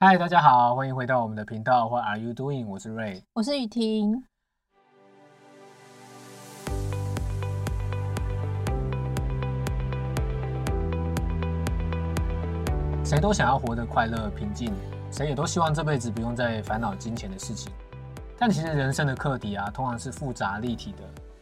[0.00, 1.88] 嗨，大家好，欢迎回到我们的频道。
[1.88, 2.68] What are you doing？
[2.68, 4.22] 我是 Ray，我是雨婷。
[13.04, 14.72] 谁都想要活得快乐平静，
[15.10, 17.72] 谁也都希望这辈子不用再烦恼金钱的事情。
[18.38, 20.98] 但其实人生的课题啊，通常是复杂立体的。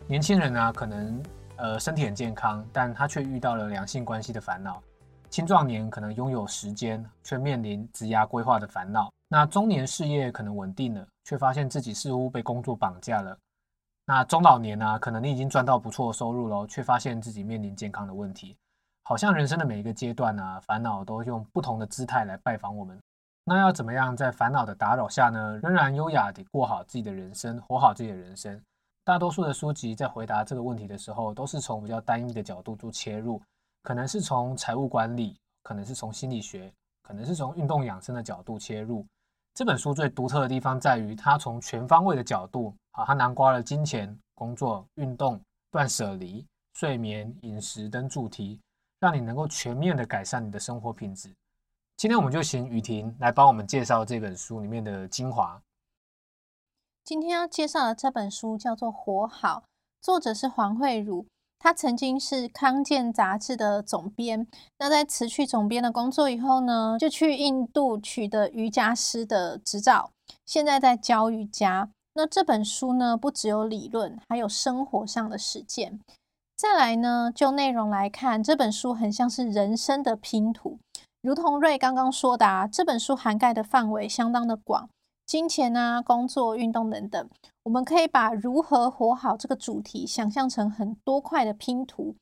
[0.07, 1.23] 年轻人啊，可能
[1.57, 4.83] 呃身体很健康，但他却遇到了两性关系的烦恼。
[5.37, 9.13] 青壮年可能拥有时间，却面临职涯规划的烦恼。
[9.29, 13.37] 那中年事业可能稳定了，却发现自己似乎被工作绑架了。
[14.07, 14.99] 那中老年呢？
[14.99, 18.57] 可能你已经赚到不错的收入了，却发现自己面临健康的问题。
[19.03, 22.99] 好像人生的每一个阶段呢，烦恼都用不同的姿态来拜访我们。
[23.45, 28.59] 那要怎么样在烦恼的打扰下呢，仍然优雅地过好自己的人生，活好自己的人生？
[29.05, 33.39] 大多数的书籍在回答这个问题的时候，都是从比较单一的角度做切入。
[33.87, 36.73] 可能是从财务管理，可能是从心理学，
[37.03, 39.07] 可能是从运动养生的角度切入。
[39.55, 48.61] 这本书最独特的地方在于，它从全方位的角度，啊，它囊括了金钱、工作、运动、断舍离、睡眠、饮食等主题，
[48.99, 51.33] 让你能够全面的改善你的生活品质。
[51.97, 55.63] 今天我们就请雨婷来帮我们介绍这本书里面的精华。
[57.05, 59.61] 今天要介绍的这本书叫做《活好》，
[60.03, 61.25] 作者是黄慧茹。
[61.59, 64.47] 他曾经是康健杂志的总编，
[64.79, 70.11] 那在辞去总编的工作以后呢，就去印度取得瑜伽师的执照，
[70.45, 71.91] 现在在教瑜伽。
[72.15, 76.01] 那这本书呢，不只有理论，还有生活上的实践。
[76.57, 80.79] 再来呢，就内容来看，这本书很像是人生的拼图，
[81.21, 84.89] 如同瑞刚刚说的，啊，这本书涵盖的范围相当的广。
[85.27, 87.29] 金钱啊，工作、运动等等，
[87.67, 92.15] 我们可以把如何活好这个主题想象成很多块的拼图，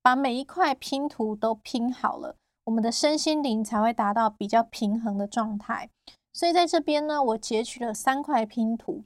[0.00, 2.36] 把每一块拼图都拼好了，
[2.66, 5.90] 我们的身心灵才会达到比较平衡的状态。
[6.32, 9.02] 所以在这边呢，我截取了三块拼图。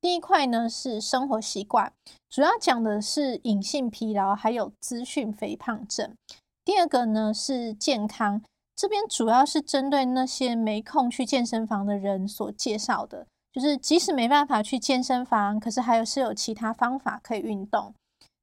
[0.00, 1.92] 第一块呢是生活习惯，
[2.28, 6.14] 主要讲的是隐性疲劳还有资讯肥胖症。
[6.64, 8.40] 第二个呢是健康。
[8.76, 17.94] 这边主要是针对那些没空去健身房的人所介绍的，就是即使没办法去健身房，可是还有是有其他方法可以运动。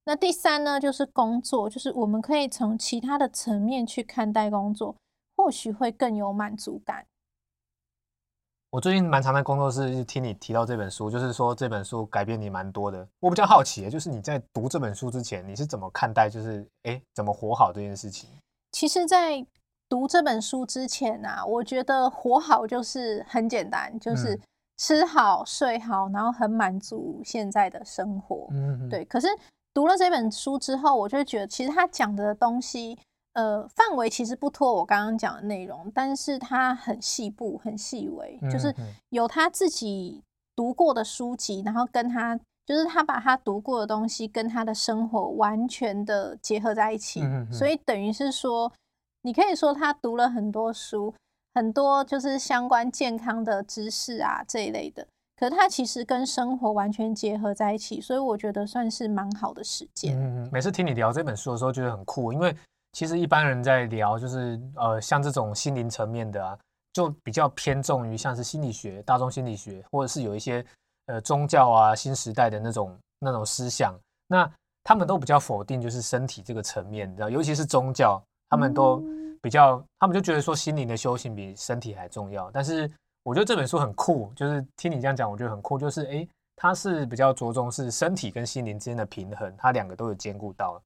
[0.05, 4.95] 那第三呢，就是工作，就是我们可以从其他的层面去看待工作，
[5.35, 7.05] 或许会更有满足感。
[8.69, 13.07] 我最近蛮常在工作室听你提到这本书，就是说这本书改变你蛮多的。
[13.21, 18.29] 我比较好奇，就是你在读这本书之前，你是怎么看待，就是哎，怎么活好这件事情？
[18.73, 19.43] 其实，在
[19.87, 24.39] 读这本书之前啊，我觉得活好就是很简单，就是
[24.77, 28.47] 吃好睡好，然后很满足现在的生活。
[28.51, 29.03] 嗯，对。
[29.05, 29.27] 可是
[29.73, 32.97] 读了这本书之后，我就觉得其实他讲的东西，
[33.33, 38.73] 呃，范围其实不脱我刚刚讲的内容，但是他很细部、很细微，就是
[39.09, 40.23] 有他自己
[40.55, 47.21] 读过的书籍，然后跟他就是他把他读过的东西跟他的生活完全的结合在一起，
[47.51, 48.71] 所以等于是说。
[49.23, 51.13] 你可以说他读了很多书，
[51.57, 55.03] 很多就是相关健康的知识啊这一类的，
[55.35, 60.15] 可是它其实跟生活完全结合在一起，所以我觉得算是蛮好的实践。
[60.15, 62.55] 嗯，每次听你聊这本书的时候，觉得很酷，因为
[62.91, 66.55] 其实一般人在聊就是呃像这种心灵层面的啊，
[66.93, 70.63] 就比较偏重于像是心理学、大众心理学，或者是有一些
[71.07, 74.47] 呃宗教啊、新时代的那种那种思想，那
[74.83, 78.21] 他们都比较否定就是身体这个层面，你知道，尤其是宗教。
[78.49, 79.03] 他们都
[79.41, 82.49] 比较，他们就觉得说心灵的修行比身体还重要。
[82.51, 82.89] 但是
[83.23, 85.77] 我觉得这本书很酷，就是听你这样讲，我觉得很酷。
[85.77, 90.81] 就是哎，它是比较着重是身体跟心灵之间的平衡，它两个都有兼顾到。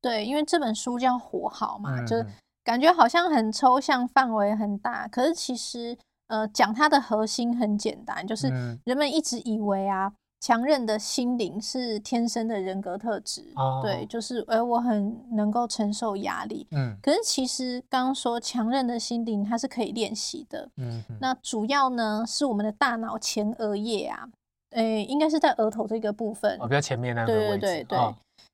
[0.00, 2.26] 对，因为这本书叫活好嘛，就是
[2.64, 5.06] 感觉好像很抽象，范围很大。
[5.08, 5.96] 可是其实
[6.28, 8.48] 呃，讲它的核心很简单，就是
[8.84, 10.12] 人们一直以为啊。
[10.42, 13.44] 强韧的心灵是天生的人格特质，
[13.80, 16.66] 对，就是哎，我很能够承受压力。
[16.72, 20.68] 嗯，可是其实刚刚说强韧的心灵它是可以练习的。
[20.78, 24.28] 嗯，那主要呢是我们的大脑前额叶啊，
[24.70, 27.58] 哎，应该是在额头这个部分，哦，比较前面那个位置。
[27.58, 27.98] 对对对。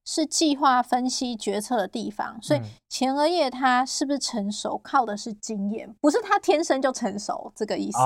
[0.04, 7.98] 是计划、分析、决策的地方，所以前额叶它是不是成熟，靠的是经验，不是它天生就成熟这个意思。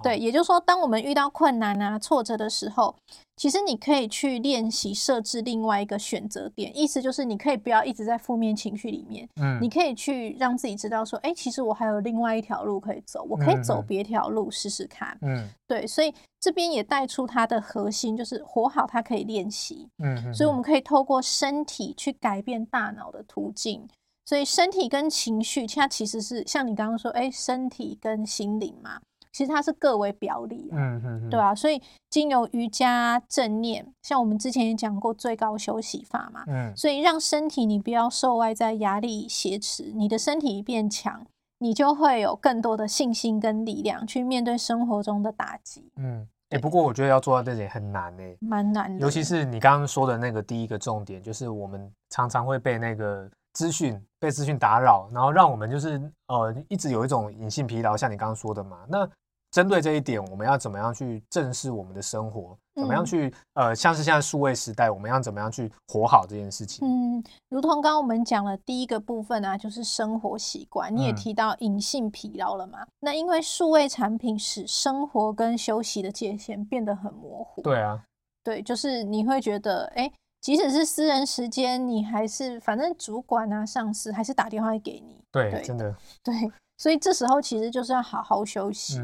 [0.00, 2.94] 对，也就是说，当我们遇到困难啊、挫折的时候，
[3.38, 15.16] 其实你可以去练习设置另外一个选择点，意思就是你可以不要一直在负面情绪里面，嗯，你可以去让自己知道说，哎，其实我还有另外一条路可以走，我可以走别条路试试看。
[15.22, 19.88] 嗯，对，所以这边也带出它的核心，就是活好，它可以练习。
[20.02, 21.64] 嗯，所以我们可以透过身。
[21.68, 23.86] 体去改变大脑的途径，
[24.24, 28.98] 所以身体跟情绪，它其实是像你刚刚说，哎，身体跟心灵嘛，
[29.32, 31.80] 其实它是各为表里啊，嗯嗯，对啊，所以
[32.10, 41.26] 经由瑜伽正念，像我们之前也讲过最高休息法嘛，嗯所以让身体你不要受外在压力挟持，你的身体变强，
[41.58, 48.22] 你就会有更多的信心跟力量去面对生活中的打击，嗯，哎，不过我觉得要做到这点很难呢。
[48.40, 49.00] 蛮难的。
[49.00, 58.84] 尤其是你刚刚说的那个第一个重点，就是我们常常会被那个资讯被资讯打扰，然后让我们就是呃一直有一种隐性疲劳，像你刚刚说的嘛。
[58.88, 59.08] 那
[59.50, 62.56] 针对这一点，我们要怎么样去正视我们的生活？
[62.74, 66.86] 怎么样嗯去呃，像是现在数位时代，我们要怎么样去活好这件事情？
[66.86, 70.94] 嗯，如同刚刚我们讲了第一个部分啊，就是生活习惯。
[70.94, 72.86] 你也嗯提到隐性疲劳了嘛？
[73.00, 77.62] 那因为数位产品使生活跟休息的界限变得很模糊。
[77.62, 78.00] 对啊，
[78.44, 80.12] 对，就是你会觉得，哎，
[80.48, 85.22] 即使是私人时间，你还是反正主管啊、上司还是打电话会给你。
[85.30, 86.34] 对，对真的，对，
[86.78, 88.98] 所以这时候其实就是要好好休息。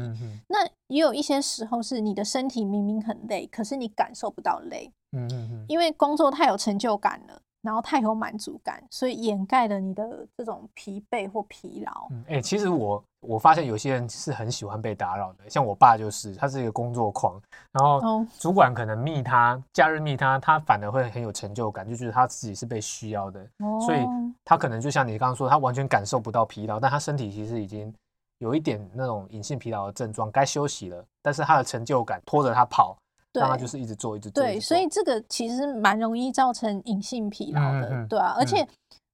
[0.47, 12.07] 那也有一些时候是你的身体明明很累，可是你感受不到累，嗯嗯嗯，因为工作太有成就感了，然后太有满足感，所以掩盖了你的这种疲惫或疲劳。
[12.11, 17.41] 嗯，哎、其实我我发现有些人是很喜欢被打扰的，像我爸就是，他是一个工作狂，
[17.71, 23.43] 然后哦主管可能密他，假日密他，他反而会很有成就感，就觉得他自己是被需要的，
[23.83, 27.91] 所以哦他可能就像你刚刚说，他完全感受不到疲劳，但他身体其实已经
[28.37, 32.95] 有一点那种隐性疲劳的症状，该休息了，但是他的成就感拖着他跑，
[33.41, 38.67] 让他就是一直做，一直做，对，所以这个其实蛮容易造成隐性疲劳的，嗯嗯嗯对啊，而嗯且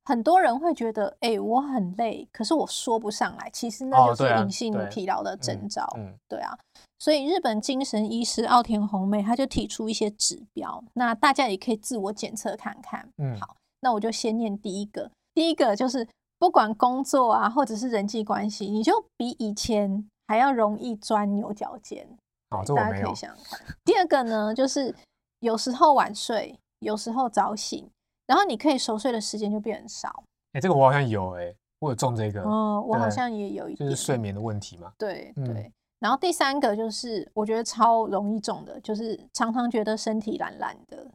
[0.06, 6.58] 很多人会觉得，哎、我很累，可是我说不上来，其实那就是隐性疲劳的征兆，嗯对啊。
[7.00, 13.08] 所以日本精神医师奥田红美他就提出一些指标，那大家也可以自我检测看看。
[13.18, 16.08] 嗯好那我就先念第一个，第一个就是
[16.38, 22.08] 不管工作啊，或者是人际关系，你就比以前还要容易钻牛角尖。
[22.52, 23.60] 大家可以这我没有，想想看。
[23.86, 24.94] 第二个呢，就是
[25.40, 27.90] 有时候晚睡，有时候早醒，
[28.28, 30.24] 然后你可以熟睡的时间就变很少。
[30.54, 35.72] 哎、这个我好像有、哎，我有中这个，哦，我好像也有一点，就是睡眠的问题嘛，嗯对对。
[36.00, 41.08] 然后第三个就是我觉得超容易中的，就是常常觉得身体懒懒的。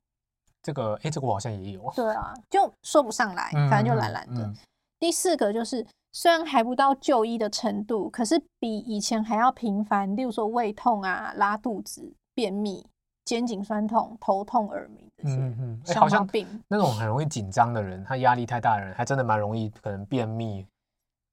[0.63, 4.43] 这个，哎、这个我好像也有，对啊，就说不上来，反正就懒懒的。
[4.43, 4.57] 嗯
[4.99, 5.87] 第四个就是
[6.17, 12.83] 虽然还不到就医的程度，可是比以前还要频繁，例如说胃痛啊、拉肚子、便秘、
[13.27, 16.47] 肩颈酸痛、头痛、耳鸣这些嗯嗯，好像毛病。
[16.69, 20.67] 那种很容易紧张的人，他压力太大的人，还真的蛮容易可能便秘，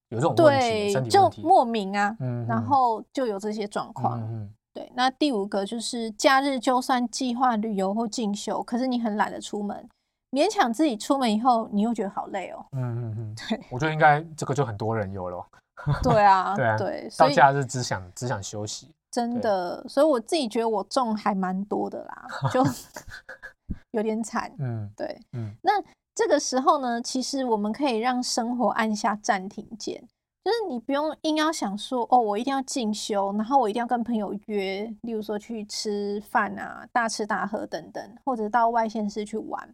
[0.09, 1.31] 有这种问题，对，就。
[1.41, 4.19] 莫名啊，嗯然后就有这些状况。
[4.19, 9.87] 嗯对，那第五个就是假日就算计划旅游或进修，可是你很懒得出门，
[10.33, 12.65] 勉强自己出门以后，你又觉得好累哦。
[12.71, 15.45] 嗯嗯嗯， 对，我觉得应该这个就很多人有了
[16.01, 18.89] 对啊，对啊对，到假日只想只想休息。
[19.11, 22.65] 真的，所以我自己觉得我中还蛮多的啦，就
[23.91, 24.51] 有点惨。
[24.57, 25.71] 嗯对，嗯那
[26.15, 30.01] 这个时候呢，其实我们可以让生活按下暂停键，
[30.43, 39.69] 就是你不用硬要想说，哦，我一定要进修，然后我一定要跟朋友约，例如说去吃饭啊、大吃大喝等等，或者到外县市去玩。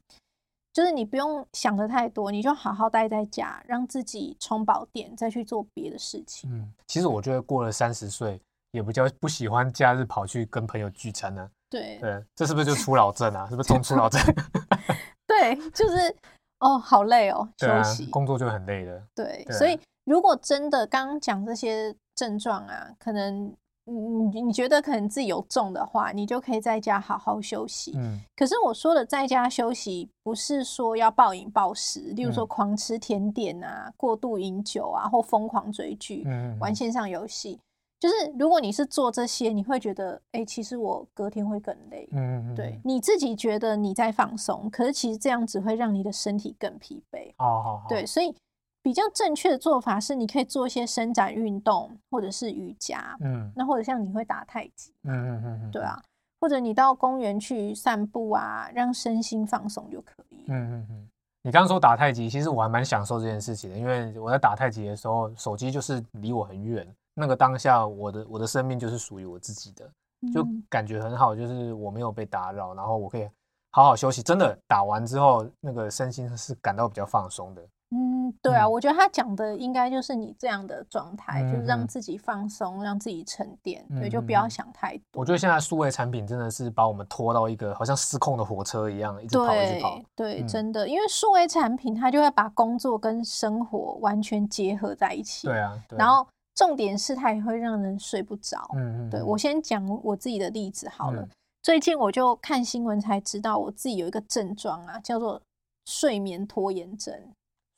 [0.72, 6.50] 就是你不用想的太多，你就好好待在家，让自己充饱电，再去做别的事情。
[6.54, 8.40] 嗯，其实我觉得过了三十岁，
[8.72, 13.48] 也比较不喜欢假日跑去跟朋友聚餐呢、对对，这是不是就 初老症啊？
[13.50, 14.22] 是不是中初老症？
[15.28, 16.16] 对，就是
[16.60, 19.04] 哦，好累哦，休息。，工作就很累的。
[19.16, 23.54] 对，对啊所以如果真的刚刚讲这些症状啊，可能
[23.90, 27.94] 你你你觉得可能自己有重的话，你就可以在家好好休息。
[27.96, 36.26] 嗯可是我说的在家休息，不是说要暴饮暴食，例如说嗯狂吃甜点啊、过度饮酒啊，或疯狂追剧、
[36.60, 37.60] 玩线上游戏。
[38.00, 42.08] 就是如果你是做这些，你会觉得，哎、其实我隔天会更累。
[42.14, 47.34] 嗯嗯，对，你自己觉得你在放松，可是其实这样只会让你的身体更疲惫。
[47.38, 48.34] 好好好，对，所以
[48.82, 56.02] 比较正确的做法是，你可以做一些伸展运动，或者是瑜伽，嗯那或者像你会打太极，嗯嗯嗯嗯，对啊，
[56.40, 60.46] 或者你到公园去散步啊，让身心放松就可以。
[60.48, 61.10] 嗯嗯嗯。
[61.42, 69.90] 你刚刚说打太极，其实我还蛮享受这件事情的，因为我在打太极的时候，手机就是离我很远，那个当下我的我的生命就是属于我自己的，
[70.34, 73.26] 就嗯感觉很好，就是我没有被打扰，然后我可以
[73.72, 74.22] 好好休息。
[74.22, 77.66] 真的打完之后，那个身心是感到比较放松的。
[77.92, 85.22] 嗯，对啊，嗯我觉得他讲的应该就是你这样的状态，就是让自己放松，让自己沉淀，对，嗯就不要想太多。
[85.22, 90.36] 我觉得现在数位产品真的是把我们拖到一个好像失控的火车一样，一直跑一直跑对。
[90.36, 95.48] 对，嗯真的，因为数位产品它就会把工作跟生活完全结合在一起。
[95.48, 98.70] 对啊，对啊然后重点是它也会让人睡不着。
[98.76, 101.22] 嗯嗯，对我先讲我自己的例子好了。
[101.22, 101.30] 嗯
[101.62, 105.40] 最近我就看新闻才知道，我自己有一个症状啊，叫做
[105.86, 107.14] 睡眠拖延症。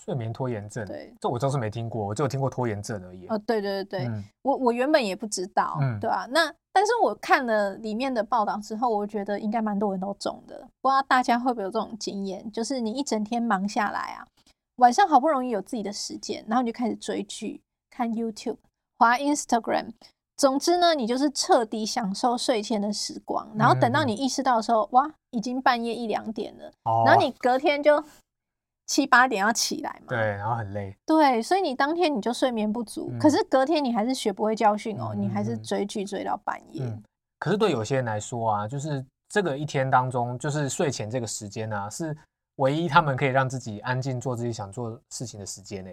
[0.03, 3.27] 睡眠拖延症，对，这我倒是没听过，我只有听过拖延症而已。
[3.27, 10.57] 哦，对对对对，嗯我我原本也不知道，嗯对吧、那但是我看了里面的报道之后，我觉得应该蛮多人都中的。
[10.81, 14.25] 不知道大家会不会有这种经验，就是你一整天忙下来啊，
[14.77, 18.57] 晚上好不容易有自己的时间，然后你就开始追剧、看 YouTube、
[18.97, 19.91] 滑 Instagram。
[20.37, 28.03] 总之呢，你就是彻底享受睡前的时光，然后等到你意识到的时候，哇，已经半夜一两点了，哦然后你隔天就
[28.87, 36.83] 七八点要起来嘛，对，然后很累，对，所以你当天你就睡眠不足，嗯可是隔天你还是学不会教训哦，嗯你还是追剧追到半夜。
[36.83, 37.03] 嗯。
[37.39, 42.15] 可是对有些人来说啊，就是这个一天当中，就是睡前这个时间啊，是
[42.57, 45.89] 唯一他们可以让自己安静做自己想做事情的时间呢。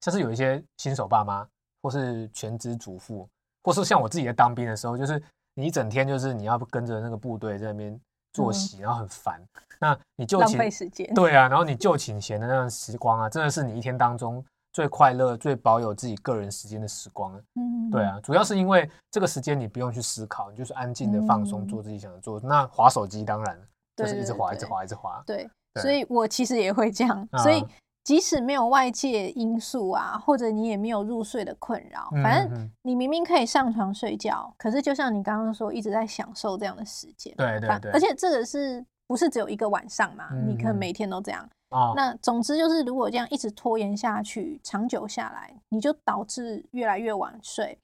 [0.00, 1.46] 像是有一些新手爸妈，
[1.82, 3.28] 或是全职主妇，
[3.62, 5.22] 或是像我自己在当兵的时候，就是
[5.54, 8.00] 你一整天就是你要跟着那个部队在那边
[8.38, 9.42] 作嗯息，然后很烦。
[9.80, 11.12] 那你就浪寝费时间。
[11.14, 17.42] 对啊，然后你就寝前的那段时光啊，真的是你一天当中最快乐、最保有自己个人时间的时光了。
[17.60, 22.40] 嗯对，啊，主要是因为这个时间你不用去思考，你就是安静的放松，嗯做自己想做。
[22.40, 23.60] 那划手机当然
[23.96, 25.22] 就是一直划，一直对滑，一直划。
[25.26, 27.28] 对，所以我其实也会这样。
[27.38, 27.68] 所以啊
[28.04, 37.34] 即使没有外界因素啊，或者你也没有入睡的困扰，嗯反正你明明可以上床睡觉，可是就像你刚刚说，一直在享受这样的时间。
[37.36, 40.30] 反对对对，而且这个是不是只有一个晚上嘛？
[40.46, 41.46] 你可能每天都这样。
[41.68, 47.78] 啊，那总之就是，如果这样一直拖延下去，长久下来，你就导致越来越晚睡，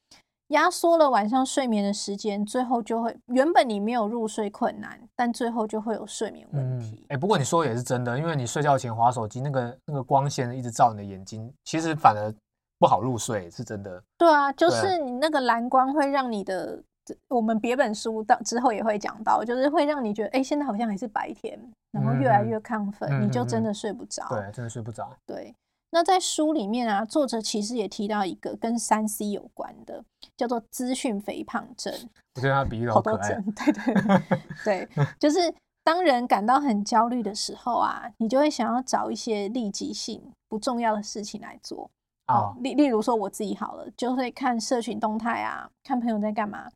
[0.48, 7.06] 压缩了晚上睡眠的时间，最后就会原本你没有入睡困难，但最后就会有睡眠问嗯，题。
[7.08, 12.32] 哎，不过你说的也是真的，因为你睡觉前划手机，那个那个光线一直照你的眼睛，其实反而
[12.78, 14.02] 不好入睡，是真的。
[14.18, 16.82] 对啊，就是你那个蓝光会让你的，
[17.28, 21.58] 我们别本书到之后也会讲到，就是会让你觉得，哎、现在好像还是白天，
[21.90, 24.26] 然后越来越亢奋，你就真的睡不着。
[24.28, 25.10] 对，真的睡不着。
[25.24, 25.54] 对，
[25.94, 30.04] 那在书里面啊，作者其实也提到一个跟三 C 有关的，
[30.36, 31.94] 叫做资讯肥胖症。
[32.34, 34.22] 我觉得他比喻好好可爱多症， 对对
[34.64, 34.88] 对，
[35.20, 35.38] 就是
[35.84, 41.88] 当人感到很焦虑的时候啊，你就会想要找一些立即性不重要的事情来做。
[42.26, 42.56] 啊哦，。
[42.60, 46.68] 例例如说我自己好了，就会看社群动态啊，看朋友在干嘛。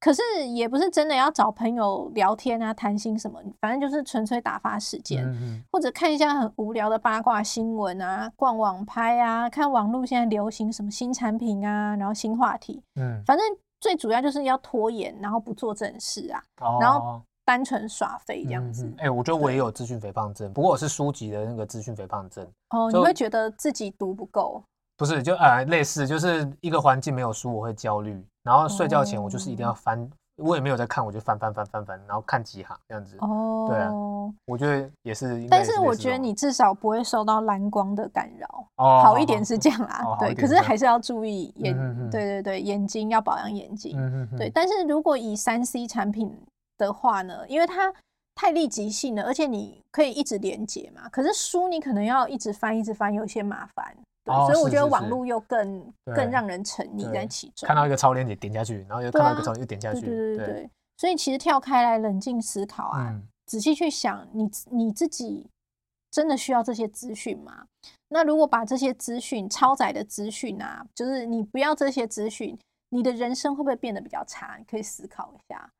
[0.00, 5.24] 可是也不是真的要找朋友聊天啊、谈心什么，反正就是纯粹打发时间。
[5.24, 13.44] 嗯嗯或者看一下很无聊的八卦新闻啊，逛网拍啊，看网络现在流行什么新产品啊，然后新话题，嗯，反正
[13.80, 18.86] 最主要就是要拖延，然后不做正事啊，哦然后单纯耍废这样子。
[18.98, 24.62] 哎、诶我觉得我也有资讯肥胖症，不过我是书籍的那个资讯肥胖症，哦，你会觉得自己读不够，
[24.96, 33.14] 不是就呃类似，就是一个环境没有书我会焦虑，然后睡觉前我就是一定要哦翻，我也没有在看，我就翻翻翻翻翻，然后看几行这样子。
[33.20, 33.90] 哦，对啊
[34.46, 40.02] 我觉得也是但也是我觉得你至少不会受到蓝光的干扰，哦好一点是这样啦。
[40.02, 41.76] 哦对，可是还是要注意眼，
[42.10, 43.98] 对对对，眼睛要保养眼睛。
[44.38, 46.34] 对，但是如果以三 C 产品
[46.78, 47.92] 的话呢，因为它
[48.34, 51.06] 太立即性了，而且你可以一直连接嘛。
[51.10, 53.94] 可是书你可能要一直翻，一直翻，有些麻烦。
[54.28, 57.66] 对，哦所以我觉得网络又更对更让人沉溺在其中。
[57.66, 65.48] 看到一个超链接点下去，然后又看到一个超又点下对去，对对对对，所以其实跳开来冷静思考啊，嗯仔细去想你自你自己
[66.10, 67.64] 真的需要这些资讯吗？
[68.10, 72.58] 那如果把这些资讯超载的资讯啊，就是你不要这些资讯，
[72.90, 74.56] 你的人生会不会变得比较差？
[74.58, 75.70] 你可以思考一下。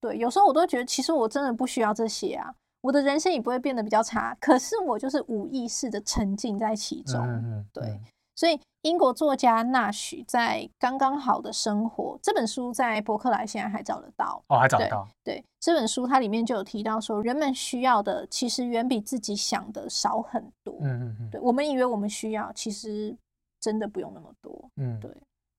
[0.00, 2.54] 对，有时候我都觉得，其实我真的不需要这些啊，
[2.86, 4.36] 我的人生也不会变得比较差。
[4.40, 7.20] 可是我就是无意识的沉浸在其中。
[7.20, 8.00] 嗯嗯对嗯
[8.36, 14.42] 所以，英国作家纳许在《刚刚好的生活》这本书在博客来现在还找得到。
[14.48, 20.76] 哦还找得对到，对这本书，它里面就有提到说，人们需要的其实远比自己想的少很多。
[20.82, 23.16] 嗯嗯嗯对我们以为我们需要，其实
[23.58, 24.70] 真的不用那么多。
[24.76, 25.10] 嗯，对，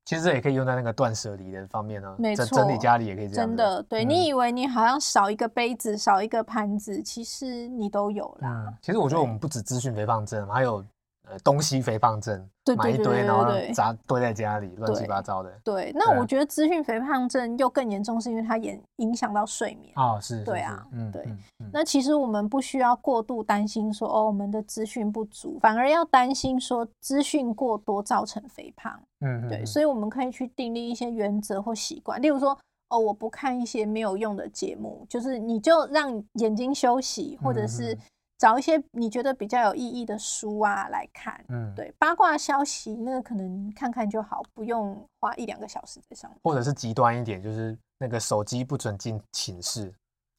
[0.08, 4.10] 其实这也可以用在那个断舍离的方面呢，没整整理家里也可以这样，真的，对、嗯。
[4.10, 8.64] 你以为你好像少一个杯子、少一个盘子，其实你都有啦。
[8.70, 9.32] 嗯，其实我觉得我对。
[9.32, 10.82] 们不止资讯肥胖症，还有
[11.30, 15.50] 呃东西肥胖症，对买一堆对对对然后对砸堆在家里，乱七八糟的。
[15.64, 19.92] 对，对啊那我觉得资讯肥胖症又更严重，是因为它也影响到睡眠。
[19.96, 21.28] 哦，是，对啊嗯，对
[21.72, 28.94] 那其实我们不需要过度担心说哦，我们的资讯不足，反而要担心说资讯过多造成肥胖。
[29.20, 32.58] 对，嗯嗯嗯所以我们可以去订立一些原则或习惯，例如说
[32.90, 38.00] 哦，我不看一些没有用的节目，就是你就让眼睛休息，或者是嗯
[38.38, 41.44] 找一些你觉得比较有意义的书啊来看。
[41.50, 46.40] 嗯，对，八卦消息那个可能看看就好，不用花一两个小时在上面。
[46.44, 49.92] 或者是极端一点，就是那个手机不准进寝室，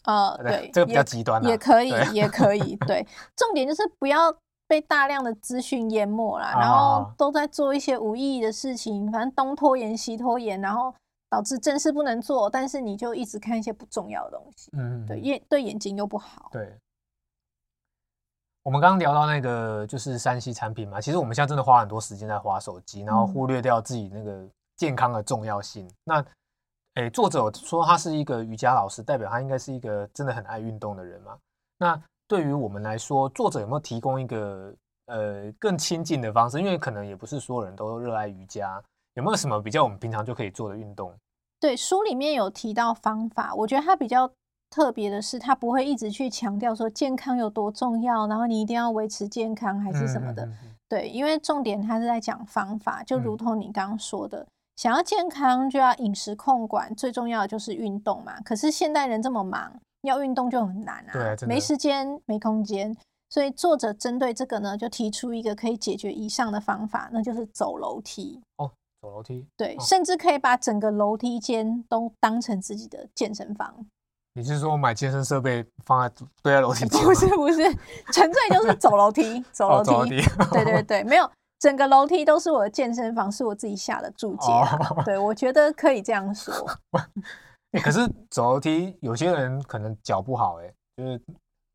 [0.04, 2.76] 呃，对，这个比较极端啦也可以，也可以。
[2.86, 3.04] 对，
[3.36, 4.32] 重点就是不要
[4.68, 10.94] 被大量的资讯淹没啦，然后哦都在做一些无意义的事情，反正东拖延西拖延，然后
[11.28, 16.48] 导致正事不能做，但是你就一直看一些不重要的东西，嗯，对眼对眼睛又不好。
[16.52, 16.78] 对。
[18.68, 24.46] 我们刚刚聊到那个就是山西产品嘛，其实我们现在真的花很多时间在划手机，然后嗯忽略掉自己那个
[24.76, 25.90] 健康的重要性。
[26.04, 26.22] 那，
[26.96, 31.38] 诶，作者说他是一个瑜伽老师，代表他应该是一个真的很爱运动的人嘛。
[31.78, 34.74] 那对于我们来说，作者有没有提供一个
[35.06, 36.58] 呃更亲近的方式？
[36.58, 38.84] 因为可能也不是所有人都热爱瑜伽，
[39.14, 41.10] 有没有什么比较我们平常就可以做的运动？
[41.58, 44.30] 对，书里面有提到方法，我觉得它比较
[44.70, 50.44] 特别的是，他不会一直去强调说健康有多重要，然后你一定要维持健康还是什么的。
[50.44, 54.46] 嗯嗯嗯对，因为重点他是在讲方法，就如嗯同你刚刚说的，
[54.76, 58.40] 想要健康就要饮食控管，最重要的就是运动嘛。
[58.42, 62.96] 可是现代人这么忙，要运动就很难啊，没时间、没空间。
[63.30, 68.40] 所以作者针对这个呢，就提出一个可以解决以上的方法，那就是走楼梯。
[68.56, 68.70] 哦
[69.02, 69.46] 走楼梯。
[69.56, 73.74] 对，哦甚至可以把整个楼梯间都当成自己的健身房。
[74.38, 76.14] 你是说买健身设备放在
[76.44, 77.02] 堆在楼梯间？
[77.02, 77.60] 不是不是，
[78.12, 79.90] 纯粹就是走楼梯，走楼哦，梯。
[79.90, 80.22] 哦楼梯。
[80.52, 81.28] 对对对，没有，
[81.58, 84.78] 整个楼梯都是我的健身房，是我自己下的注解啊。
[84.90, 86.54] 哦对，我觉得可以这样说。
[87.72, 91.20] 欸可是走楼梯，有些人可能脚不好、欸，就是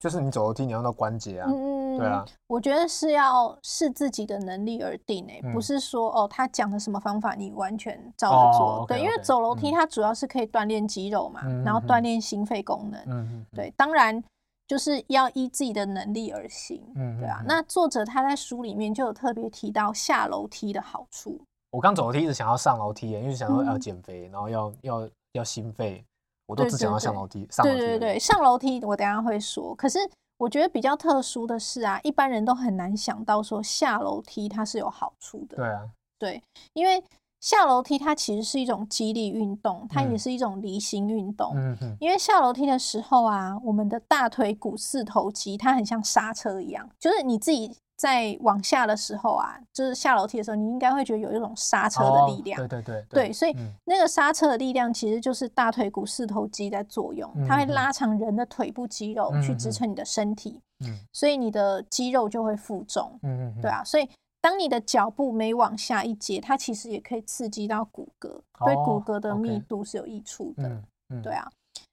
[0.04, 8.86] 就是你走楼梯，你要用到关节啊，嗯，对啊，我觉得是要视自己的能力而定诶、嗯不是说哦他讲的什么方法你完全照着哦做。
[8.86, 13.46] 对，因为走楼梯嗯它主要是可以锻炼肌肉嘛，嗯然后锻炼心肺功能。
[13.56, 14.22] 对，当然
[14.68, 16.84] 就是要依自己的能力而行。
[16.96, 21.40] 嗯，对啊，那作者他在书里面就有特别提到下楼梯的好处。
[21.72, 26.04] 我刚走楼梯一直想要上楼梯、欸，因为想要要嗯减肥，然后要要要心肺，
[26.46, 27.80] 我都只想对对要上楼梯，上楼梯。
[27.80, 29.74] 对对对，上楼梯我等下会说。
[29.76, 30.00] 可是
[30.38, 35.58] 我觉得比较特殊的是啊，一般人都很难想到说下楼梯它是有好处的。
[35.58, 37.04] 对啊，对，因为
[37.40, 41.52] 下楼梯它其实是一种肌力运动，它也嗯是一种离心运动。
[41.56, 52.60] 嗯嗯，因为下楼梯的时候啊，我们的大腿股四头肌它很像刹车一样，就是你自己在往下的时候啊，就是下楼梯的时候，你应该会觉得有一种刹车的力量。
[52.62, 63.18] 哦对对对对，所以嗯那个刹车的力量其实就是大腿股四头肌在作用，它会拉长人的腿部肌肉去支撑你的身体，嗯所以你的肌肉就会负重。
[63.24, 64.10] 嗯嗯，对啊，所以
[64.42, 68.30] 当你的脚步每往下一节，它其实也可以刺激到骨骼，
[68.66, 70.68] 对骨哦骼的密度是有益处的。
[70.68, 71.48] 嗯嗯，对啊，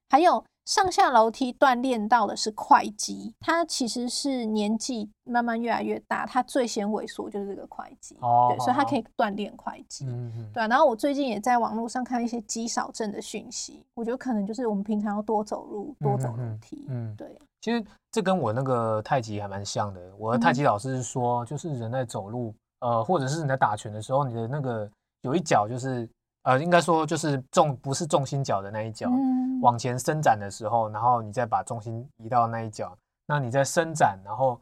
[0.08, 10.04] 还有上下楼梯锻炼到的是会肌，它其实是年纪慢慢越来越大，它最先萎缩就是这个会肌，哦对，所以它哦可以锻炼会肌。
[10.04, 16.87] 嗯嗯对啊，然后我最近也在网络上看一些肌少症的讯息，我觉得可能就是我们平常要多走路、多走楼梯。
[16.88, 20.00] 嗯，对，其实这跟我那个太极还蛮像的。
[20.16, 24.88] 我的太嗯极老师是说，就是人在走路，呃，或者是你在打拳的时候，你的那个
[25.22, 26.09] 有一脚就是，
[26.44, 32.96] 呃，应该说就是重不是重心脚的那一脚，嗯，往前伸展的时候，然后你再把重心移到那一脚，
[33.27, 34.59] 那你在伸展，然后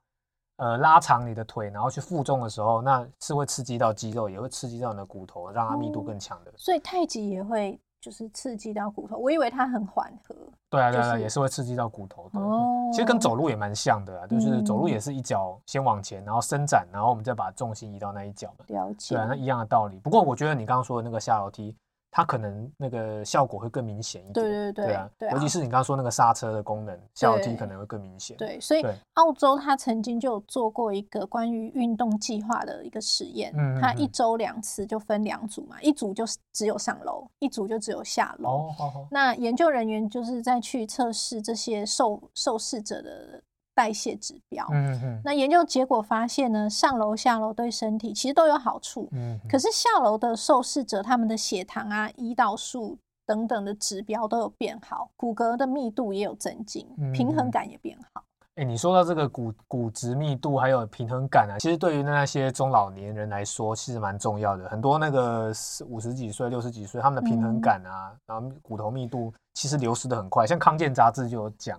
[0.57, 6.53] 呃拉长你的腿，然后去负重的时候，那是会刺激到肌肉，也会刺激到你的骨头，让它密度哦更强的。
[6.57, 10.35] 所以太极也会就是刺激到骨头，我以为它很缓和。
[10.71, 12.39] 对啊，对啊，就是也是会刺激到骨头的。
[12.39, 18.65] 哦其实跟走路也蛮像的啊，就是走路嗯也是一脚先往前，然后伸展，然后我们再把重心移到那一脚嘛。
[18.69, 19.15] 了解。
[19.15, 19.99] 对啊，那一样的道理。
[19.99, 21.77] 不过我觉得你刚刚说的那个下楼梯，
[22.19, 24.33] 它可能那个效果会更明显一点。
[24.33, 28.37] 对对对啊，对啊尤其是你刚刚说那个刹车的功能，下楼梯可能会更明显。
[28.37, 38.49] 对，所以澳洲他曾经就有做过一个关于运动计划的一个实验，嗯嗯他一嗯周两次就分两组嘛，一组就只有上楼，一组就只有下楼。
[38.49, 39.07] 哦，好好。
[39.13, 43.41] 那研究人员就是在去测试这些受受试者的
[43.79, 44.67] 代谢指标。
[44.73, 58.25] 嗯嗯那研究结果发现呢，上楼下楼对身体其实都有好处，嗯，可是下楼的受试者他们的血糖啊、胰岛素等等的指标都有变好，骨骼的密度也有增进，平衡嗯感也变好。
[58.57, 64.69] 哎、你说到这个骨骨质密度还有平衡感啊，其实对于那些中老年人来说，其实蛮重要的。
[64.69, 65.53] 很多那个
[65.87, 70.45] 五十几岁、六十几岁，他们的平衡嗯感啊，然后骨头密度其实流失的很快。
[70.45, 71.79] 像康健杂志就有讲，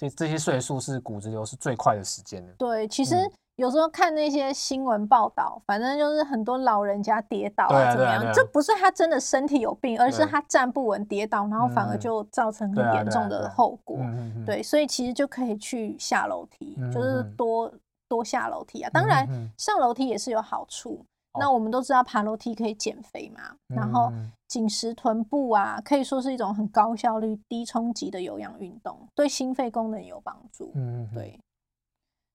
[0.00, 2.54] 这这些岁数是骨质流失最快的时间了。
[2.56, 8.32] 对，其实嗯有时候看那些新闻报道，反正就是很多老人家跌倒啊啊，怎么样？
[8.32, 13.98] 这不是他真的身体有病，而是他站不稳跌倒，然后反而嗯就造成很严重的后果。
[14.46, 17.70] 对，所以其实就可以去下楼梯，就是多
[18.08, 18.88] 多下楼梯啊。
[18.94, 21.04] 当然上楼梯也是有好处。
[21.38, 24.12] 那哦我们都知道爬楼梯可以减肥嘛，然后
[24.48, 30.72] 紧实臀部啊，可以说是一种很高效率、低冲击的有氧运动，对心肺功能有帮助。
[30.74, 31.40] 嗯，嗯，对，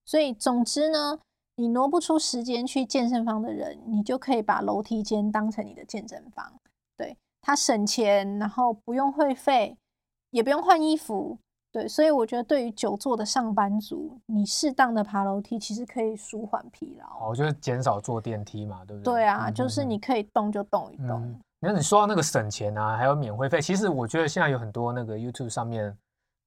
[0.05, 1.19] 所以总之呢，
[1.57, 6.53] 你挪不出时间去健身房的人，你就可以把楼梯间当成你的健身房。
[6.95, 9.77] 对，它省钱，然后不用会费，
[10.29, 11.37] 也不用换衣服。
[11.75, 17.31] 对，所以我觉得对于久坐的上班族，你适当的爬楼梯，其实可以舒缓疲劳。
[17.31, 19.13] 哦，就是减少坐电梯嘛，对不对？
[19.13, 21.21] 对啊，嗯就是嗯你可以动就动一动。
[21.21, 25.93] 嗯那你说到那个省钱啊，还有免会费，其实我觉得现在有很多那个 YouTube 上面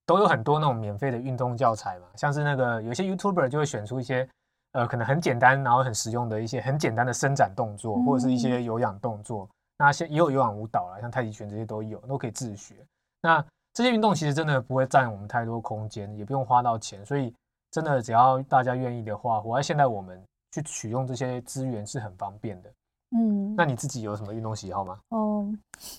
[0.06, 4.26] 都有很多那种免费的运动教材嘛，像是那个有些 YouTuber 就会选出一些
[4.72, 9.46] 呃可能很简单，然后很实用的一些很简单的伸展动作，或者是一嗯些有氧动作。
[9.76, 12.74] 那些也有有氧舞蹈啦，像太极拳这些都有，都可以自学。
[13.20, 13.44] 那
[13.78, 17.32] 这些运动其实真的不会占我们太多空间，也不用花到钱，所以
[17.70, 22.68] 真的只要大家愿意的话，活在现在我们去取用这些资源是很方便的。
[23.16, 24.98] 嗯，那你自己有什么运动喜好吗？
[25.10, 25.46] 哦，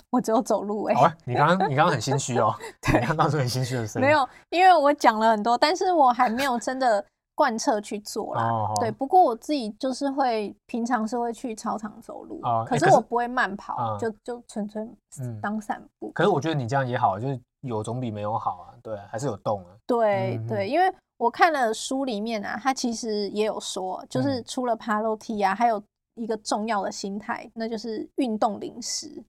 [0.09, 2.53] 我只有走路哎、你刚刚你刚刚很心虚哦，
[2.93, 4.05] 你看到出很心虚的声音。
[4.05, 7.01] 没有，因为我讲了很多，但是我还没有真的
[7.33, 8.43] 贯彻去做啦。
[8.43, 14.85] 哦，对，不过我自己就是会平常是会去操场走路，可是我不会慢跑，嗯就就纯粹
[15.21, 16.11] 嗯当散步。
[16.11, 18.73] 可是我觉得你这样也好，就是有总比没有好啊。
[18.81, 19.71] 对，还是有动啊。
[19.73, 25.81] 嗯对对，因为我看了书里面啊，他其实也有说，就是嗯除了爬楼梯啊，还有
[26.15, 29.23] 一个重要的心态，那就是运动零食。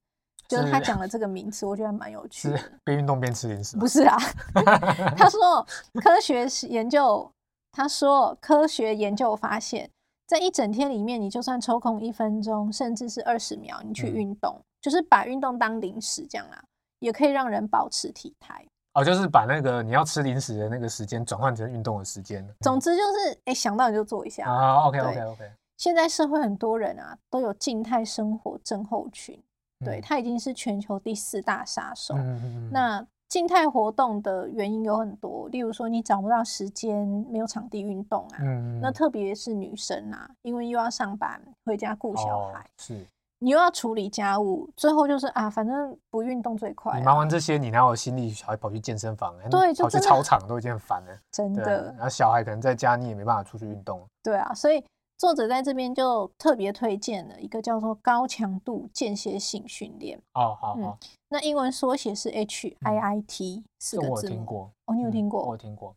[0.47, 2.57] 就是他是讲的这个名词，我觉得还蛮有趣的。
[2.57, 3.87] 是边运动边吃零食不？
[3.87, 4.17] 是啊，
[5.15, 5.65] 他说
[6.03, 7.31] 科学研究，
[7.71, 9.89] 他说科学研究发现，
[10.27, 16.61] 在一整天里面，你就算抽空一分钟，甚至是二十秒，你去嗯运动，就是把运动当零食这样啦，
[17.01, 18.65] 也可以让人保持体态。
[18.93, 22.45] 哦，就是把那个你要吃零食的那个时间转换成运动的时间。
[22.59, 24.45] 总之就是，哎、想到你就做一下。
[24.49, 29.41] 啊，OK OK OK，现在社会很多人啊，都有静态生活症候群，
[29.85, 32.15] 对，它已经是全球第四大杀手。
[32.15, 38.39] 嗯嗯那静态活动的原因有很多，例如说你找不到时间，没有场地运动啊。
[38.41, 43.07] 嗯那特别是女生啊，因为又要上班，回家顾小哦孩，是
[43.43, 47.05] 你又要处理家务，最后就是啊，反正不运动最快、你啊。
[47.05, 49.35] 忙完这些，你哪有心力还跑去健身房？
[49.35, 51.17] 跑去对就真的操场都已经很烦了。
[51.33, 53.99] 真的然后小孩可能在家，你也没办法出去运动。
[54.21, 54.83] 对啊，所以
[55.17, 60.97] 作者在这边就特别推荐了一个叫做高强度间歇性训练，哦，好嗯好，
[61.29, 64.31] 那英文缩写是 HIIT 四这我有个字我。
[64.31, 64.71] 听过。
[64.85, 65.41] 哦，你有嗯听过？
[65.45, 65.95] 我有听过。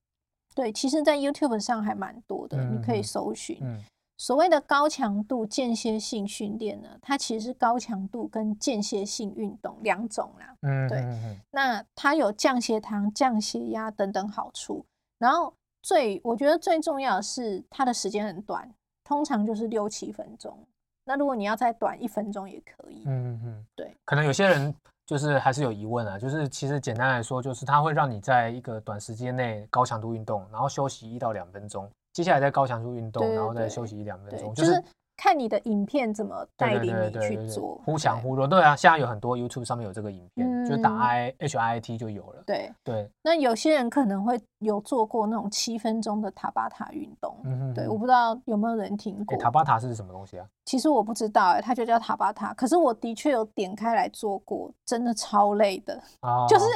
[0.54, 3.58] 对，其实，在 YouTube 上还蛮多的，你可以搜寻。
[3.60, 3.84] 嗯
[4.24, 10.56] 所谓的高强度间歇性训练呢，它其实是高强度跟间歇性运动两种啦。
[10.62, 11.04] 嗯，对
[11.50, 14.82] 那它有降血糖、降血压等等好处。
[15.18, 18.66] 然后最我觉得最重要的是它的时间很短，
[19.04, 20.58] 通常就是六七分钟。
[21.04, 23.02] 那如果你要再短一分钟也可以。
[23.04, 34.82] 嗯嗯嗯，对，可能有些人就是还是有疑问啊，就是其实简单来说，就是它会让你在一个短时间内高强度运动，然后休息一到两分钟，接下来在高强度运动，对对然后再休息一两分对，钟，就是
[35.16, 38.46] 看你的影片怎么对带领你对对对对对去做，忽强忽弱。
[38.46, 42.42] 对啊，现在有很多 YouTube 上面有这个影片，就是打嗯 I H I T 就有了。
[42.46, 42.72] 对。
[42.82, 49.38] 对，那有些人可能会有做过那种七分钟的塔巴塔运动，对，嗯哼哼我不知道有没有人听诶过。
[49.38, 50.46] 塔巴塔是什么东西啊？
[50.64, 52.52] 其实我不知道、欸，它就叫塔巴塔。
[52.54, 56.00] 可是我的确有点开来做过，真的超累的。
[56.20, 56.66] 啊，就是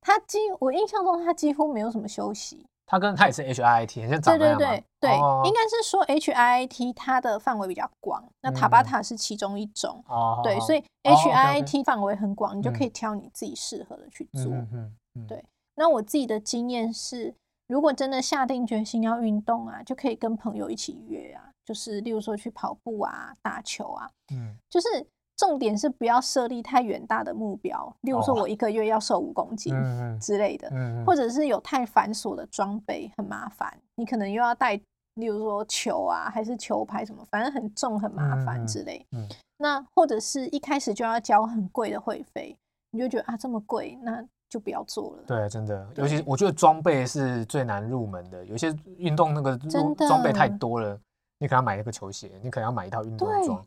[0.00, 2.66] 它几，我印象中它几乎没有什么休息。
[2.86, 5.42] 它跟它也是 HIIT，很像长对对对对，哦。
[5.44, 8.84] 应该是说 HIIT 它的范围比较广，那塔巴嗯。
[8.84, 10.02] 塔是其中一种。
[10.06, 12.92] 哦，对，所以 HIIT 范围很广，你就可以嗯。
[12.92, 14.52] 挑你自己适合的去做。
[14.52, 15.44] 嗯嗯嗯，对
[15.76, 17.34] 那我自己的经验是，
[17.66, 24.56] 如果真的下定决心要运动啊，就可以跟朋友一起约啊，就是例如说去跑步啊、打球啊，嗯。
[24.68, 24.88] 就是
[25.36, 28.40] 重点是不要设立太远大的目标，例如说哦。
[28.42, 29.74] 我一个月要瘦五公斤
[30.20, 34.76] 之类的，嗯，或者是有太繁琐的装备很麻烦，你可能又要带，
[35.14, 39.04] 例如说球啊，还是球拍什么，反正很重很麻烦之类。
[39.12, 39.28] 嗯。
[39.56, 42.56] 那或者是一开始就要交很贵的会费，
[42.90, 45.22] 你就觉得啊这么贵，那就不要做了。
[45.26, 48.44] 对，真的，尤其我觉得装备是最难入门的。
[48.44, 50.98] 有些运动那个装备太多了，
[51.38, 53.66] 你可能要买一个球鞋，你可能要买一套运动对装，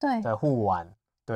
[0.00, 0.22] 对。
[0.22, 0.86] 对，护腕，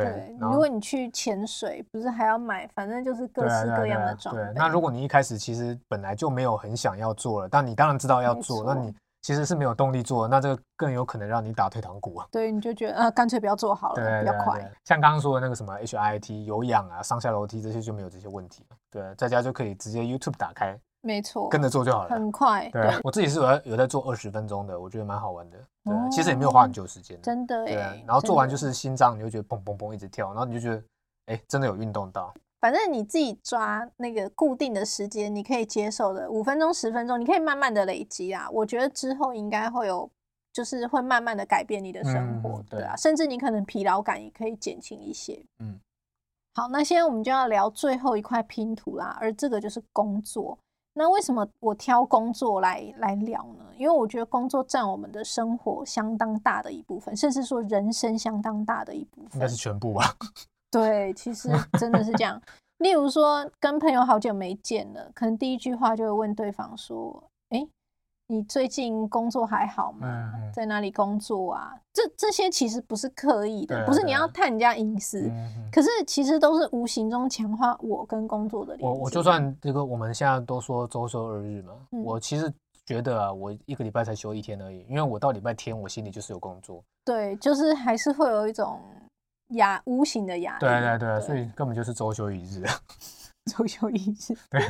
[0.01, 4.43] 对如果你去潜水，不是还要买，反正就是各式各样对啊对啊的装备。
[4.43, 12.27] 对，那如果你一开始其实本来就没有很想要做了，但你当然知道要做，那你其实是没有动力做，那这个更有可能让你打退堂鼓啊。
[12.33, 14.61] 对，你就觉得啊，干脆不要做好了，对比较快。
[14.85, 18.77] 像刚刚说的那个什么 HIT 有氧啊、上下楼梯这些就没有这些问题了。
[18.91, 22.71] 对，在家就可以直接 YouTube 打开，没错，跟着做就好了，很快。
[22.71, 25.59] 对，我自己是有有在做二十分钟的，我觉得蛮好玩的。
[25.85, 27.65] 对，其实也没有花很久时间，真的。
[27.65, 27.75] 对，
[28.07, 30.83] 然后做完就是心脏，你就觉得砰砰砰一直跳，然后你就觉得
[31.27, 32.33] 哎，真的有运动到。
[32.61, 38.49] 反正你自己抓那个固定的时间，你可以接受的五分钟、十分钟，你可以慢慢的累积啊。
[38.53, 40.09] 我觉得之后应该会有，
[40.53, 45.45] 就是会慢慢的改变你的生活，对啊，甚至你可能疲劳感也可以减轻一些。
[45.59, 45.81] 嗯，
[46.55, 50.57] 好，那现在我们就要聊最后一块拼图啦，而这个就是工作。
[50.95, 53.65] 那为什么我挑工作来来聊呢？
[53.79, 60.15] 因为我觉得工作占我们的生活相当大的一部分，甚至说人生相当大的一部分，应该是全部吧。
[60.71, 62.41] 对，其实真的是这样。
[62.79, 67.32] 例如说，跟朋友好久没见了，可能第一句话就会问对方说：“哎，
[68.33, 70.33] 你最近工作还好吗？
[70.55, 75.31] 在哪里工作啊？”这这些其实不是刻意的，不是你要探人家隐私，
[75.71, 82.51] 可是其实都是无形中强化我跟工作的联我我就算这个，我们现在都说周休二日嘛，我其实
[82.87, 86.83] 觉得啊，我一个礼拜才休一天而已，因为我到礼拜天我心里就是有工作。
[87.05, 88.81] 对，就是还是会有一种。
[89.57, 92.65] 压无形的压力，对对对，所以根本就是周休一日，
[93.53, 94.63] 周休一日， 对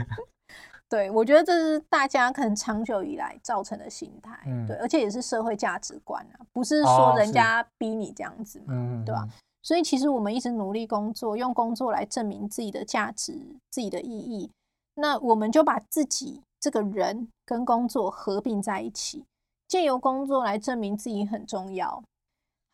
[0.92, 9.26] 对，我觉得这是大家可能长久以来造成的心态，对，而且也是社会价值观啊，不是说人家逼你这样子嘛，对吧？
[9.62, 13.33] 所以其实我们一直努力工作，用工作来证明自己的价值、
[13.70, 14.50] 自己的意义，
[14.96, 19.24] 那我们就把自己这个人跟工作合并在一起，
[19.66, 22.02] 借由工作来证明自己很重要。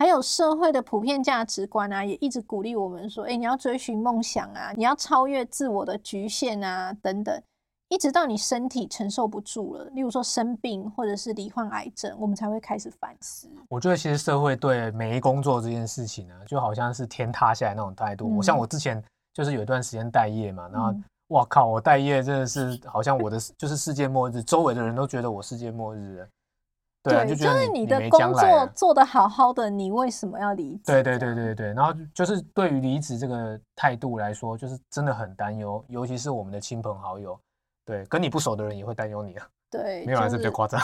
[0.00, 7.40] 还有社会的普遍价值观啊，也一直鼓励我们说：“哎，你要追寻梦想啊，你要超越自我的局限啊，等等。”
[7.88, 13.48] 一直到你身体承受不住了，例如说生病或者是罹患癌症，我们才会开始反思。
[13.68, 18.36] 我觉得其实社会对没工作这件事情呢，就好像是天塌下来那种态度。
[18.36, 20.94] 我像我之前就是有一段时间待业嘛，然后
[21.28, 26.28] 哇靠，我待业真的是好像我的就是世界末日，周围的人都觉得我世界末日。
[27.00, 30.82] 对，就是你的工作做得好好的，你为什么要离职？
[30.84, 31.72] 对对对对对。
[31.72, 37.38] 然后就是对于离职这个态度来说，就是真的很担忧，尤其是我们的亲朋好友，
[37.88, 39.48] 对，跟你不熟的人也会担忧你啊。
[39.70, 40.78] 对，没有还是比较夸张。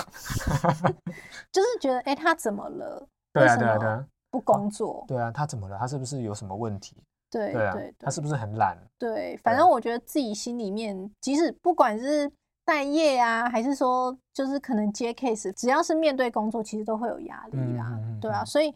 [1.52, 3.06] 就是觉得，哎，他怎么了？
[3.32, 5.04] 对啊对啊对啊，不工作。
[5.06, 5.76] 对啊，他怎么了？
[5.78, 6.96] 他是不是有什么问题？
[7.30, 8.78] 对对对，他是不是很懒？
[8.98, 12.32] 对，反正我觉得自己心里面，即使不管是。
[12.66, 18.74] 待业啊，还是说就是可能接 case，只要是面对工作，其实都会有压力啦，对啊，所以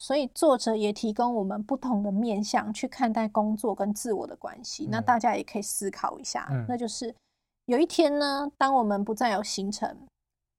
[0.00, 7.14] 所以作者也提供我们不同的面向去看待工作跟自我的关系，那大家也可以思考一下，那就是
[7.70, 9.96] 有一天呢，当我们不再有行程，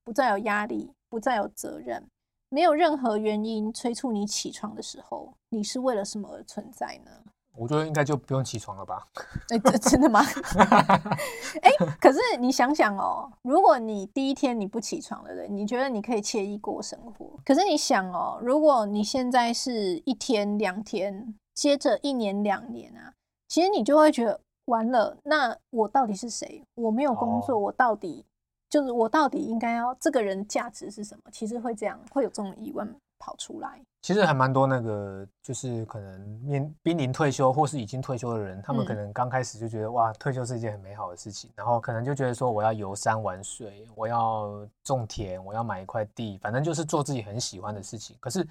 [0.05, 2.01] 不再有压力，不再有责任，
[2.47, 7.11] 没有任何原因催促你起床的时候，你是为了什么而存在呢？
[7.57, 9.05] 我觉得应该就不用起床了吧？
[9.51, 10.21] 哎，这真的吗？
[11.61, 17.37] 哎，可是你想想哦，如果你第一天你不起床的人，你觉得你可以惬意过生活。
[17.43, 23.11] 可是你想哦，如果你现在是一天两天，接着一年两年啊，
[23.49, 24.39] 其实你就会觉得
[24.71, 25.15] 完了。
[25.23, 26.63] 那我到底是谁？
[26.73, 28.25] 我没有工作，我到底
[28.69, 31.21] 就是我到底应该要这个人价值是什么？
[31.31, 33.79] 其实会这样，会有这种疑问跑出来。
[34.01, 48.17] 其实还蛮多那个，就是可能面濒临退休或是已经退休的人，他们可能刚开始就觉得哇，退休是一件很美好的事情，然后可能就觉得说我要游山玩水，我要种田，我要买一块地，反正就是做自己很喜欢的事情。
[48.19, 48.47] 可是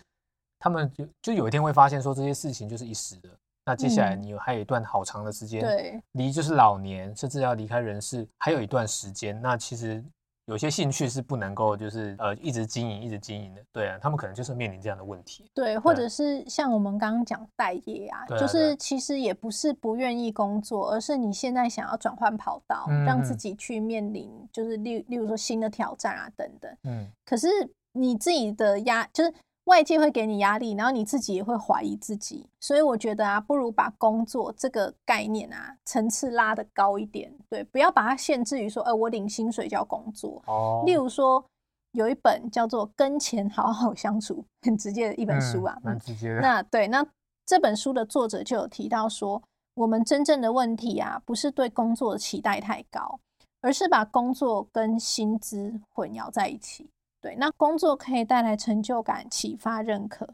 [0.61, 3.29] 他们就就有一天会发现说这些事情就是一时的，
[3.65, 9.41] 那接下来你还有一段好长的时间，对，离就是老年，甚至要离开人世，还有一段时间。
[9.41, 10.05] 那其实。
[10.47, 15.49] 有些兴趣是不能够，就是呃一直经营、一直经营的，对啊，他们可能就是面临这样的问题。
[15.55, 26.77] 对，或者是像我们刚刚讲待业啊，就是其实也不是不愿意工作，而是你现在想要转换跑道，让自己去面临，就是例例如说新的挑战啊等等。
[26.83, 27.47] 嗯，可是
[27.93, 29.33] 你自己的压就是。
[29.71, 40.43] 外界会给你压力，然后你自己也会怀疑自己，所以我觉得啊，不如把工作这个概念啊层次拉得高一点，对，不要把它限制于说，呃，我领薪水叫工作。
[40.47, 40.83] 哦。
[40.85, 41.45] 例如说，
[41.93, 46.41] 有一本叫做《跟钱好好相处》，很直接的一本书啊，蛮直接的。
[46.41, 47.07] 那对，那
[47.47, 49.41] 这本书的作者就有提到说，
[49.75, 53.21] 我们真正的问题啊，不是对工作的期待太高，
[53.61, 56.91] 而是把工作跟薪资混淆在一起。
[57.21, 60.29] 对，那工作可以带来成就感、启发、认可。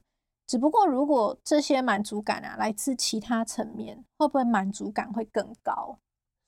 [0.46, 5.98] 只不过，如果这些满足感啊来自其他层面，会不会满足感会更高？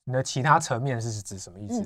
[0.05, 1.85] 你的其他层面是指什么意思？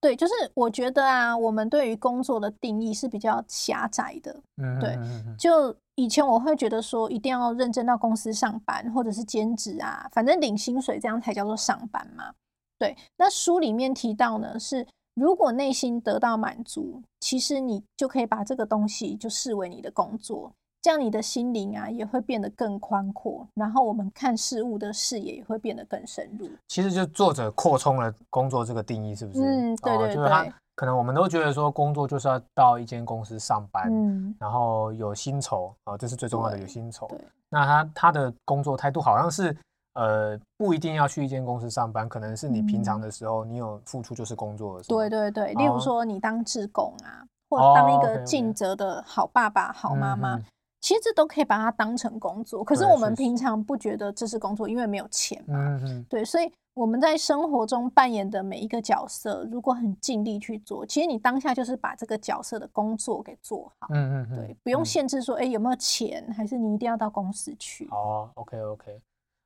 [0.00, 4.34] 对，就是我觉得啊，我们对于工作的定义是比较狭窄的。
[4.56, 4.98] 嗯，对
[5.38, 12.32] 就以前我会觉得说，一定要认真到公司上班，或者是兼职啊，反正领薪水这样才叫做上班嘛。
[12.78, 26.48] 对，那书里面提到呢，是如果内心得到满足，其实你就可以把这个东西就视为你的工作，这样你的心灵啊也会变得更宽阔，然后我们看事物的视野也会变得更深入。
[26.68, 29.40] 其实就作者扩充了工作这个定义，是不是？
[29.40, 37.06] 嗯对对就是他可能我们都觉得说工作就是要到一间公司上班，嗯，然后有薪酬啊、这是最重要的，对有薪酬。
[37.50, 39.54] 那他他的工作态度好像是
[39.94, 44.96] 呃不一定要去一间公司上班，可能是你平常的时候你有付出就是工作的时候。
[44.96, 50.38] 嗯对对对，例如哦说你当志工啊，或哦当一个尽责的好爸爸、好妈妈，
[50.80, 52.64] 其实这都可以把它当成工作。
[52.64, 55.54] 可是我们平常不觉得这是工作，因为没有钱嘛。
[55.56, 63.88] 嗯嗯对，所以我们在生活中扮演的每一个角色，如果很尽力去做，其实你当下就是把这个角色的工作给做好。
[63.90, 67.86] 嗯嗯嗯，对，不用嗯限制说，哎、有没有钱，还是你一定要到公司去。
[67.90, 69.00] 哦，OK OK，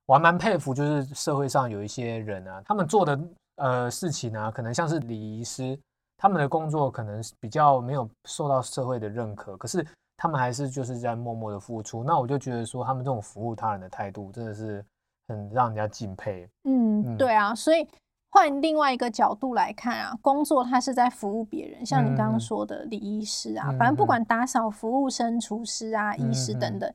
[0.07, 3.21] 我还蛮佩服，就是社会上有一些人啊，他们做的
[3.57, 5.79] 呃事情啊，可能像是礼仪师，
[6.17, 9.85] 他们的工作可能是比较没有受到社会的认可，可是
[10.17, 12.05] 他们还是就是在默默的付出。
[12.05, 14.85] 那我就觉得说，他们这种服务他人的态度，真的是
[15.27, 16.49] 很让人家敬佩。
[16.65, 17.87] 嗯，嗯对啊，所以
[18.31, 26.95] 换另外一个角度来看啊，工作它是在服务别人，像你刚嗯刚说的礼仪师啊，嗯反正不嗯管打扫、服务生、厨师啊、医师等等，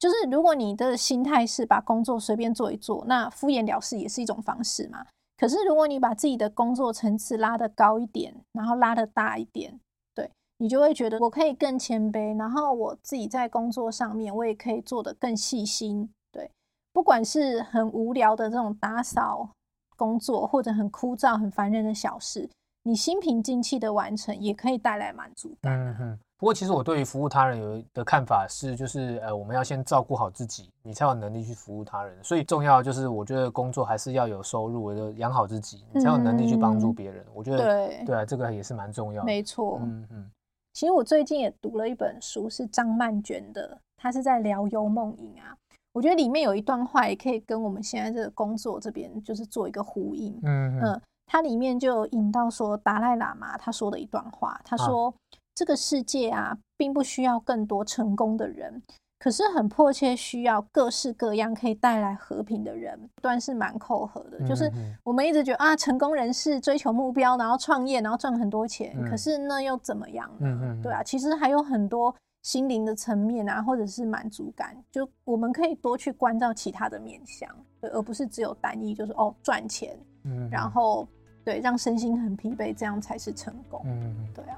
[0.00, 5.06] 就是如果你的心态是把工作随便做一做，那敷衍了事也是一种方式嘛。
[5.36, 9.78] 可是如果你把自己的工作层次拉得高一点，然后拉得大一点，
[10.14, 16.50] 对你就会觉得我可以更谦卑，然后我自己在工作上面我也可以做得更细心，对。
[16.92, 19.50] 不管是很无聊的这种打扫
[19.96, 22.48] 工作，或者很枯燥、很烦人的小事，
[22.82, 25.72] 你心平静气的完成，也可以带来满足感。
[25.72, 26.18] 嗯哼。
[26.38, 32.16] 不过其实我对于服务他人有的看法是，就是呃，我们要先照顾好自己，你才有能力去服务他人。
[32.24, 37.22] 所以重要就是，我觉得工作还是要有收入，就养好自己，你才有能力去帮助嗯别人。
[37.34, 39.26] 我觉得对，对啊，这个也是蛮重要的。
[39.26, 39.78] 没错。
[39.82, 40.30] 嗯嗯
[40.72, 45.54] 其实我最近也读了一本书，是张曼娟的，她是在聊幽梦影啊。
[45.92, 50.32] 我觉得里面有一段话也可以跟我们现在这个工作这边就是做一个呼应。
[50.44, 54.84] 嗯嗯嗯，它里面就有引到说达赖喇嘛他说的一段话，他啊。
[54.84, 55.14] 说、
[55.54, 58.82] 这个世界啊，并不需要更多成功的人，
[59.20, 64.44] 可是很迫切需要各式各样可以带来和平的人，这段是蛮扣合的。
[64.44, 64.68] 就是
[65.04, 69.18] 我们一直觉得啊，成功人士追求目标，然后创业，然后赚很多钱，可嗯。
[69.18, 70.48] 是那又怎么样呢？
[70.48, 72.12] 嗯嗯嗯对啊，其实还有很多
[72.42, 77.48] 心灵的层面啊，或者是满足感，就我们可以多去关照其他的面向，
[77.80, 81.06] 对，而不是只有单一，就是哦赚钱，嗯然后
[81.44, 83.82] 对让身心很疲惫，这样才是成功。
[83.84, 84.56] 嗯对啊，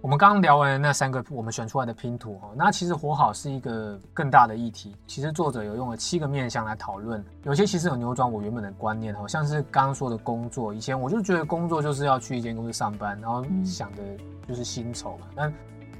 [0.00, 4.96] 我们刚刚聊完那三个我们选出来的拼图哦，那其实活好是一个更大的议题。
[5.06, 14.02] 其实作者有用了七个面向来讨论，有些其实有扭转我原本的观念哦，像是刚刚说的工作，以前我就觉得工作就是要去一间公司上班，然后嗯想的
[14.48, 15.26] 就是薪酬嘛。
[15.36, 15.52] 但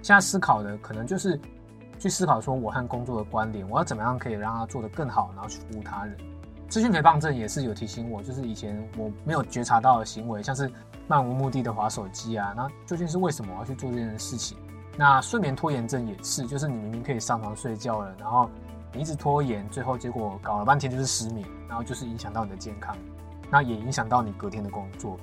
[0.02, 1.38] 现在思考的可能就是
[1.98, 6.16] 去思考说我和工作的关联，我要怎么样可以让它做得更好，然后去服务他人。
[6.72, 10.72] 资讯陪伴症也是有提醒我，就是以前我没有觉察到的行为，像是
[11.06, 14.56] 漫无目的的划手机啊，那究竟是为什么我要去做这件事情？
[14.96, 18.48] 那睡眠拖延症也是，就是你明明可以上床睡觉了，然后
[18.90, 22.96] 你一直拖延，最后结果搞了半天就是失眠，然后就是影响到你的健康，
[23.50, 25.18] 那也影响到你隔天的工作。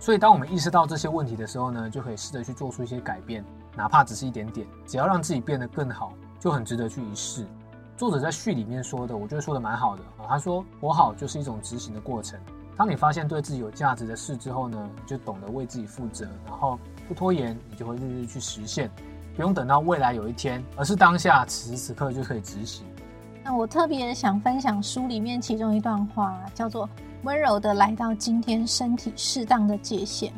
[0.00, 3.44] 所以，当我们意识到这些问题的时候呢，就可以试着去做出一些改变，
[3.76, 7.46] 哪怕只是一点点，只要让自己变得更好，就很值得去一试。
[7.96, 10.28] 作者在序里面说的，我觉得说的蛮好的啊。
[10.28, 12.38] 他说，活好就是一种执行的过程。
[12.76, 16.78] 当你发现对自己有价值的事之后呢，你就懂得为自己负责，然后
[17.08, 18.90] 不拖延，你就会日日去实现，
[19.34, 22.84] 不用等到未来有一天，而是当下此时此刻就可以执行。
[23.42, 26.86] 那我特别想分享书里面其中一段话，叫做
[27.24, 30.30] “温柔的来到今天身体适当的界限”。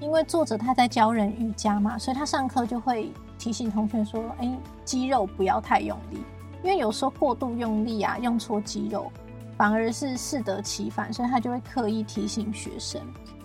[0.00, 6.18] 因为作者他在教人瑜伽嘛，所以他上课就会提醒同学说：“哎，肌肉不要太用力，
[6.64, 9.12] 因为有时候过度用力啊，用错肌肉，
[9.56, 13.00] 反而是适得其反。”所以他就会刻意提醒学生。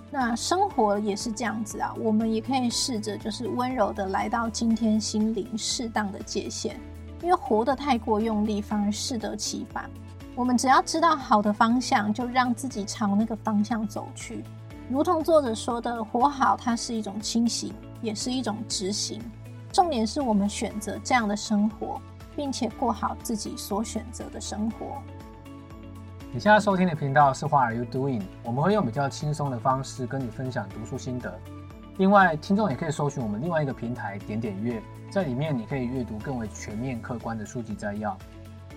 [0.09, 6.79] 那生活也是这样子啊，我们也可以试着就是温柔的来到今天心灵适当的界限。
[7.21, 9.89] 因为活得太过用力，反而适得其反。
[10.35, 14.41] 我们只要知道好的方向，就让自己朝那个方向走去。
[14.89, 19.21] 如同作者说的，活好它是一种清醒，也是一种执行。
[19.71, 22.01] 重点是我们选择这样的生活，
[22.39, 25.03] 并且过好自己所选择的生活。
[26.31, 28.21] 你现在收听的频道是 What Are You Doing？
[28.43, 31.37] 我们会用比较轻松的方式跟你分享读书心得。
[31.97, 34.81] 另外，听众也可以搜寻我们另外一个平台点点阅，
[35.11, 38.17] 在里面你可以阅读更为全面客观的书籍摘要。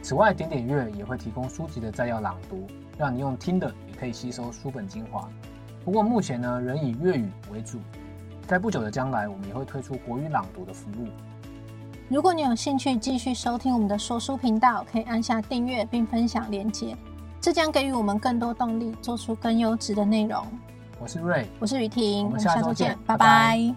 [0.02, 2.66] 此外，点点阅也会提供书籍的摘要朗读，
[2.98, 5.28] 让你用听的也可以吸收书本精华。
[5.84, 7.78] 不过目前呢，仍以粤语为主。
[8.48, 11.06] 在不久的将来，我们也会推出国语朗读的服务。
[12.12, 16.94] 如果你有兴趣继续收听我们的说书频道，可以按下订阅并分享链接，
[17.40, 20.44] 这将给予我们更多动力，做出更优质的内容。
[21.00, 23.74] 我是瑞，我是雨婷，我们下周见，拜拜。